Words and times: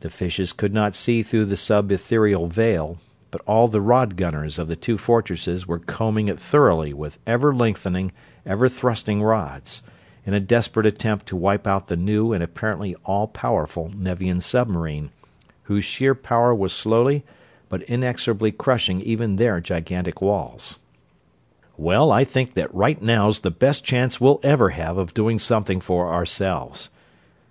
The 0.00 0.10
fishes 0.10 0.52
could 0.52 0.74
not 0.74 0.94
see 0.94 1.22
through 1.22 1.46
the 1.46 1.56
sub 1.56 1.90
ethereal 1.90 2.46
veil, 2.46 2.98
but 3.30 3.40
all 3.46 3.68
the 3.68 3.80
rod 3.80 4.14
gunners 4.16 4.58
of 4.58 4.68
the 4.68 4.76
two 4.76 4.98
fortresses 4.98 5.66
were 5.66 5.78
combing 5.78 6.28
it 6.28 6.38
thoroughly 6.38 6.92
with 6.92 7.16
ever 7.26 7.54
lengthening, 7.54 8.12
ever 8.44 8.68
thrusting 8.68 9.22
rods, 9.22 9.82
in 10.26 10.34
a 10.34 10.40
desperate 10.40 10.84
attempt 10.84 11.24
to 11.28 11.36
wipe 11.36 11.66
out 11.66 11.88
the 11.88 11.96
new 11.96 12.34
and 12.34 12.42
apparently 12.44 12.94
all 13.06 13.28
powerful 13.28 13.90
Nevian 13.96 14.42
submarine, 14.42 15.08
whose 15.62 15.86
sheer 15.86 16.14
power 16.14 16.54
was 16.54 16.74
slowly 16.74 17.24
but 17.70 17.80
inexorably 17.84 18.52
crushing 18.52 19.00
even 19.00 19.36
their 19.36 19.58
gigantic 19.62 20.20
walls. 20.20 20.80
"Well, 21.78 22.12
I 22.12 22.24
think 22.24 22.52
that 22.56 22.74
right 22.74 23.00
now's 23.00 23.38
the 23.38 23.50
best 23.50 23.84
chance 23.86 24.20
we'll 24.20 24.38
ever 24.42 24.68
have 24.68 24.98
of 24.98 25.14
doing 25.14 25.38
something 25.38 25.80
for 25.80 26.12
ourselves." 26.12 26.90